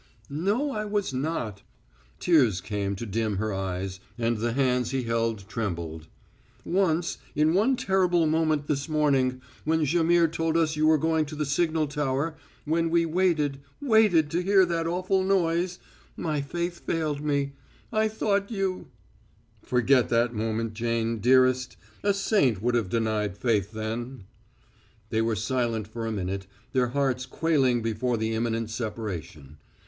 [0.31, 1.61] "No, I was not."
[2.19, 6.07] Tears came to dim her eyes, and the hands he held trembled.
[6.65, 11.35] "Once in one terrible moment this morning when Jaimihr told us you were going to
[11.35, 12.35] the signal tower
[12.65, 15.77] when we waited waited to hear that awful noise,
[16.17, 17.53] my faith failed me.
[17.93, 18.87] I thought you"
[19.71, 21.77] "Forget that moment, Jane, dearest.
[22.01, 24.23] A saint would have denied faith then."
[25.11, 29.59] They were silent for a minute, their hearts quailing before the imminent separation.